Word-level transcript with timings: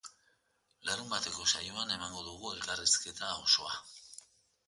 Larunbateko 0.87 1.45
saioan 1.51 1.93
emango 1.97 2.23
dugu 2.29 2.51
elkarrizketa 2.55 3.29
osoa. 3.45 3.77